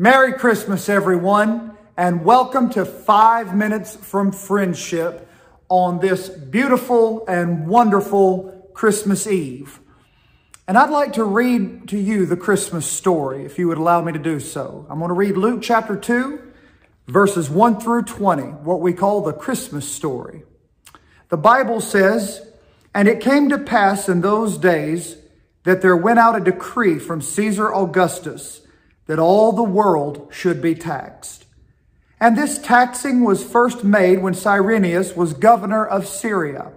Merry 0.00 0.32
Christmas, 0.32 0.88
everyone, 0.88 1.76
and 1.96 2.24
welcome 2.24 2.70
to 2.70 2.84
Five 2.84 3.54
Minutes 3.54 3.94
from 3.94 4.32
Friendship 4.32 5.28
on 5.68 6.00
this 6.00 6.28
beautiful 6.28 7.24
and 7.28 7.68
wonderful 7.68 8.70
Christmas 8.74 9.26
Eve. 9.26 9.80
And 10.68 10.76
I'd 10.76 10.90
like 10.90 11.14
to 11.14 11.24
read 11.24 11.88
to 11.88 11.98
you 11.98 12.26
the 12.26 12.36
Christmas 12.36 12.84
story, 12.84 13.46
if 13.46 13.58
you 13.58 13.68
would 13.68 13.78
allow 13.78 14.02
me 14.02 14.12
to 14.12 14.18
do 14.18 14.38
so. 14.38 14.86
I'm 14.90 14.98
going 14.98 15.08
to 15.08 15.14
read 15.14 15.38
Luke 15.38 15.62
chapter 15.62 15.96
2, 15.96 16.42
verses 17.06 17.48
1 17.48 17.80
through 17.80 18.02
20, 18.02 18.42
what 18.42 18.82
we 18.82 18.92
call 18.92 19.22
the 19.22 19.32
Christmas 19.32 19.90
story. 19.90 20.42
The 21.30 21.38
Bible 21.38 21.80
says, 21.80 22.46
And 22.94 23.08
it 23.08 23.22
came 23.22 23.48
to 23.48 23.56
pass 23.56 24.10
in 24.10 24.20
those 24.20 24.58
days 24.58 25.16
that 25.64 25.80
there 25.80 25.96
went 25.96 26.18
out 26.18 26.36
a 26.36 26.44
decree 26.44 26.98
from 26.98 27.22
Caesar 27.22 27.72
Augustus 27.72 28.60
that 29.06 29.18
all 29.18 29.52
the 29.52 29.62
world 29.62 30.28
should 30.30 30.60
be 30.60 30.74
taxed. 30.74 31.46
And 32.20 32.36
this 32.36 32.58
taxing 32.58 33.24
was 33.24 33.42
first 33.42 33.84
made 33.84 34.20
when 34.20 34.34
Cyrenius 34.34 35.16
was 35.16 35.32
governor 35.32 35.86
of 35.86 36.06
Syria. 36.06 36.72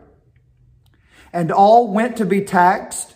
And 1.33 1.51
all 1.51 1.91
went 1.91 2.15
to 2.17 2.25
be 2.25 2.39
taxed, 2.39 3.15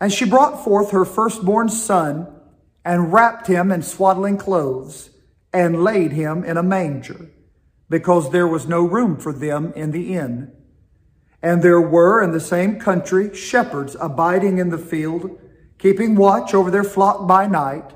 And 0.00 0.12
she 0.12 0.24
brought 0.24 0.64
forth 0.64 0.90
her 0.90 1.04
firstborn 1.04 1.68
son 1.68 2.28
and 2.84 3.12
wrapped 3.12 3.46
him 3.46 3.70
in 3.70 3.82
swaddling 3.82 4.36
clothes 4.36 5.10
and 5.52 5.82
laid 5.82 6.12
him 6.12 6.44
in 6.44 6.56
a 6.56 6.62
manger 6.62 7.30
because 7.88 8.30
there 8.30 8.48
was 8.48 8.66
no 8.66 8.82
room 8.82 9.16
for 9.16 9.32
them 9.32 9.72
in 9.74 9.92
the 9.92 10.14
inn. 10.14 10.52
And 11.42 11.62
there 11.62 11.80
were 11.80 12.22
in 12.22 12.32
the 12.32 12.40
same 12.40 12.80
country 12.80 13.34
shepherds 13.34 13.96
abiding 14.00 14.58
in 14.58 14.70
the 14.70 14.78
field 14.78 15.38
keeping 15.84 16.14
watch 16.14 16.54
over 16.54 16.70
their 16.70 16.82
flock 16.82 17.28
by 17.28 17.46
night. 17.46 17.92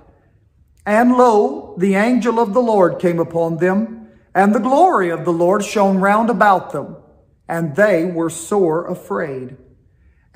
And 0.84 1.16
lo, 1.16 1.74
the 1.78 1.94
angel 1.94 2.38
of 2.38 2.52
the 2.52 2.60
Lord 2.60 2.98
came 2.98 3.18
upon 3.18 3.56
them, 3.56 4.08
and 4.34 4.54
the 4.54 4.60
glory 4.60 5.10
of 5.10 5.24
the 5.24 5.32
Lord 5.32 5.64
shone 5.64 5.98
round 5.98 6.28
about 6.30 6.72
them, 6.72 6.96
and 7.48 7.76
they 7.76 8.04
were 8.04 8.28
sore 8.28 8.86
afraid. 8.86 9.56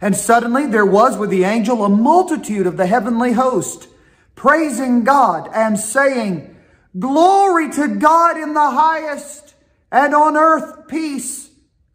And 0.00 0.16
suddenly 0.16 0.66
there 0.66 0.86
was 0.86 1.18
with 1.18 1.30
the 1.30 1.44
angel 1.44 1.84
a 1.84 1.88
multitude 1.88 2.66
of 2.66 2.76
the 2.76 2.86
heavenly 2.86 3.32
host, 3.32 3.86
praising 4.34 5.04
God 5.04 5.50
and 5.52 5.78
saying, 5.78 6.56
Glory 6.98 7.70
to 7.70 7.96
God 7.96 8.36
in 8.36 8.54
the 8.54 8.70
highest, 8.70 9.54
and 9.92 10.14
on 10.14 10.36
earth 10.36 10.88
peace, 10.88 11.50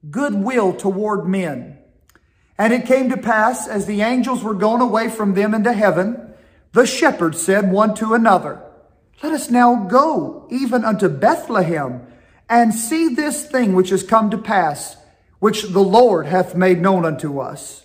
goodwill 0.09 0.73
toward 0.73 1.27
men. 1.27 1.79
And 2.57 2.71
it 2.71 2.85
came 2.85 3.09
to 3.09 3.17
pass, 3.17 3.67
as 3.67 3.85
the 3.85 4.01
angels 4.01 4.43
were 4.43 4.53
gone 4.53 4.81
away 4.81 5.09
from 5.09 5.33
them 5.33 5.53
into 5.53 5.73
heaven, 5.73 6.33
the 6.71 6.85
shepherds 6.85 7.41
said 7.41 7.71
one 7.71 7.95
to 7.95 8.13
another, 8.13 8.61
Let 9.23 9.33
us 9.33 9.49
now 9.49 9.75
go 9.75 10.47
even 10.51 10.85
unto 10.85 11.09
Bethlehem 11.09 12.05
and 12.47 12.73
see 12.73 13.09
this 13.09 13.45
thing 13.45 13.73
which 13.73 13.89
has 13.89 14.03
come 14.03 14.29
to 14.29 14.37
pass, 14.37 14.95
which 15.39 15.63
the 15.63 15.81
Lord 15.81 16.27
hath 16.27 16.55
made 16.55 16.81
known 16.81 17.03
unto 17.05 17.39
us. 17.39 17.84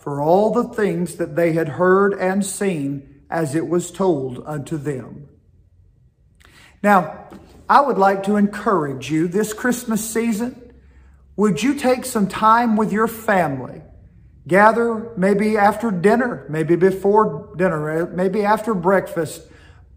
for 0.00 0.20
all 0.20 0.52
the 0.52 0.74
things 0.74 1.16
that 1.16 1.36
they 1.36 1.52
had 1.52 1.68
heard 1.68 2.14
and 2.14 2.44
seen 2.44 3.22
as 3.30 3.54
it 3.54 3.68
was 3.68 3.90
told 3.90 4.42
unto 4.46 4.76
them. 4.76 5.28
Now, 6.82 7.28
I 7.68 7.80
would 7.80 7.98
like 7.98 8.24
to 8.24 8.36
encourage 8.36 9.10
you 9.10 9.28
this 9.28 9.52
Christmas 9.52 10.08
season. 10.08 10.72
Would 11.36 11.62
you 11.62 11.74
take 11.74 12.04
some 12.04 12.26
time 12.26 12.76
with 12.76 12.92
your 12.92 13.06
family 13.06 13.82
Gather 14.46 15.12
maybe 15.16 15.56
after 15.56 15.90
dinner, 15.90 16.46
maybe 16.48 16.74
before 16.76 17.54
dinner, 17.56 18.06
maybe 18.06 18.42
after 18.42 18.74
breakfast, 18.74 19.42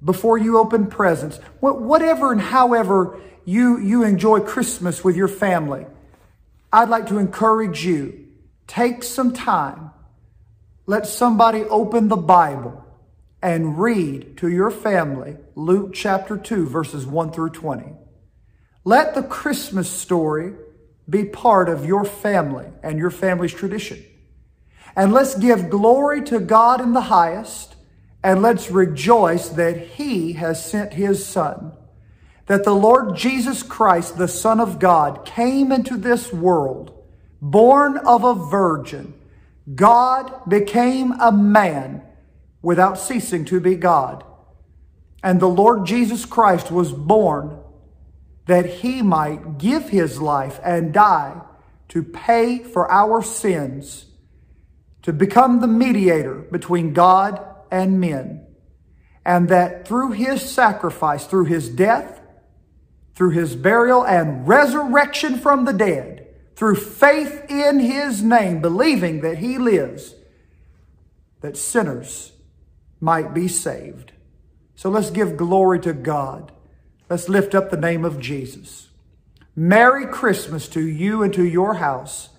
before 0.03 0.37
you 0.37 0.59
open 0.59 0.87
presents. 0.87 1.37
Whatever 1.59 2.31
and 2.31 2.41
however 2.41 3.19
you, 3.45 3.79
you 3.79 4.03
enjoy 4.03 4.41
Christmas 4.41 5.03
with 5.03 5.15
your 5.15 5.27
family, 5.27 5.85
I'd 6.71 6.89
like 6.89 7.07
to 7.07 7.17
encourage 7.17 7.85
you. 7.85 8.27
Take 8.67 9.03
some 9.03 9.33
time. 9.33 9.91
Let 10.85 11.07
somebody 11.07 11.63
open 11.63 12.09
the 12.09 12.17
Bible 12.17 12.83
and 13.41 13.79
read 13.79 14.37
to 14.37 14.49
your 14.49 14.69
family 14.69 15.37
Luke 15.55 15.93
chapter 15.93 16.37
2, 16.37 16.67
verses 16.67 17.05
1 17.05 17.31
through 17.31 17.51
20. 17.51 17.93
Let 18.83 19.15
the 19.15 19.23
Christmas 19.23 19.89
story 19.89 20.55
be 21.09 21.23
part 21.23 21.69
of 21.69 21.85
your 21.85 22.03
family 22.03 22.65
and 22.81 22.99
your 22.99 23.11
family's 23.11 23.53
tradition. 23.53 24.03
And 24.93 25.13
let's 25.13 25.35
give 25.35 25.69
glory 25.69 26.21
to 26.25 26.41
God 26.41 26.81
in 26.81 26.91
the 26.91 27.01
highest, 27.01 27.75
and 28.21 28.41
let's 28.41 28.69
rejoice 28.69 29.49
that 29.49 29.77
He 29.77 30.33
has 30.33 30.69
sent 30.69 30.93
His 30.93 31.25
Son. 31.25 31.71
That 32.47 32.65
the 32.65 32.75
Lord 32.75 33.15
Jesus 33.15 33.63
Christ, 33.63 34.17
the 34.17 34.27
Son 34.27 34.59
of 34.59 34.79
God, 34.79 35.25
came 35.25 35.71
into 35.71 35.95
this 35.95 36.33
world, 36.33 36.93
born 37.41 37.97
of 37.99 38.25
a 38.25 38.33
virgin. 38.33 39.13
God 39.73 40.49
became 40.49 41.13
a 41.19 41.31
man 41.31 42.03
without 42.61 42.97
ceasing 42.97 43.45
to 43.45 43.59
be 43.59 43.75
God. 43.75 44.23
And 45.23 45.39
the 45.39 45.47
Lord 45.47 45.85
Jesus 45.85 46.25
Christ 46.25 46.69
was 46.71 46.91
born 46.91 47.59
that 48.45 48.65
he 48.65 49.01
might 49.01 49.57
give 49.57 49.89
his 49.89 50.19
life 50.19 50.59
and 50.63 50.93
die 50.93 51.41
to 51.89 52.03
pay 52.03 52.59
for 52.59 52.91
our 52.91 53.21
sins 53.21 54.05
to 55.03 55.13
become 55.13 55.59
the 55.59 55.67
mediator 55.67 56.35
between 56.35 56.93
God 56.93 57.45
and 57.71 57.99
men. 57.99 58.45
And 59.25 59.49
that 59.49 59.87
through 59.87 60.11
his 60.11 60.41
sacrifice, 60.41 61.25
through 61.25 61.45
his 61.45 61.69
death, 61.69 62.21
through 63.15 63.31
his 63.31 63.55
burial 63.55 64.05
and 64.05 64.47
resurrection 64.47 65.37
from 65.37 65.65
the 65.65 65.73
dead, 65.73 66.12
through 66.63 66.75
faith 66.75 67.43
in 67.49 67.77
his 67.77 68.23
name, 68.23 68.61
believing 68.61 69.19
that 69.19 69.39
he 69.39 69.57
lives, 69.57 70.15
that 71.41 71.57
sinners 71.57 72.31
might 73.01 73.33
be 73.33 73.49
saved. 73.49 74.13
So 74.73 74.89
let's 74.89 75.09
give 75.09 75.35
glory 75.35 75.81
to 75.81 75.91
God. 75.91 76.53
Let's 77.09 77.27
lift 77.27 77.53
up 77.53 77.69
the 77.69 77.75
name 77.75 78.05
of 78.05 78.17
Jesus. 78.17 78.87
Merry 79.57 80.07
Christmas 80.07 80.69
to 80.69 80.79
you 80.87 81.21
and 81.21 81.33
to 81.33 81.43
your 81.43 81.73
house. 81.73 82.29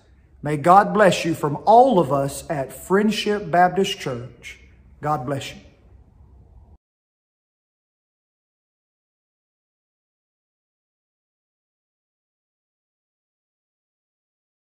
May 0.41 0.57
God 0.57 0.91
bless 0.91 1.23
you 1.23 1.35
from 1.35 1.59
all 1.67 1.99
of 1.99 2.11
us 2.11 2.49
at 2.49 2.73
Friendship 2.73 3.51
Baptist 3.51 3.99
Church. 3.99 4.59
God 5.01 5.27
bless 5.27 5.53
you. 5.53 5.61